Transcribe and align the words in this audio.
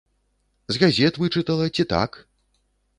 З 0.77 0.81
газет 0.85 1.21
вычытала, 1.25 1.65
ці 1.75 1.89
так? 1.95 2.11